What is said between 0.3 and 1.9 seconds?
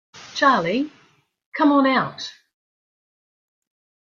Charley, come on